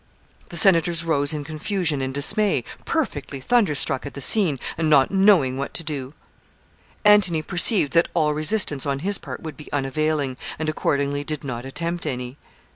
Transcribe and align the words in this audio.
The 0.49 0.57
senators 0.57 1.03
rose 1.03 1.31
in 1.31 1.43
confusion 1.43 2.01
and 2.01 2.11
dismay, 2.11 2.63
perfectly 2.85 3.39
thunderstruck 3.39 4.03
at 4.03 4.15
the 4.15 4.19
scene, 4.19 4.59
and 4.75 4.89
not 4.89 5.11
knowing 5.11 5.59
what 5.59 5.75
to 5.75 5.83
do. 5.83 6.15
Antony 7.05 7.43
perceived 7.43 7.93
that 7.93 8.09
all 8.15 8.33
resistance 8.33 8.87
on 8.87 8.97
his 9.05 9.19
part 9.19 9.43
would 9.43 9.57
be 9.57 9.71
unavailing, 9.71 10.37
and 10.57 10.69
accordingly 10.69 11.23
did 11.23 11.43
not 11.43 11.65
attempt 11.65 12.07
any. 12.07 12.39